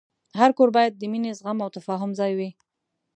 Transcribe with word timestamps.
هر 0.39 0.49
کور 0.57 0.69
باید 0.75 0.93
د 0.95 1.03
مینې، 1.11 1.31
زغم، 1.39 1.57
او 1.63 1.69
تفاهم 1.77 2.11
ځای 2.19 2.31
وي. 2.37 2.49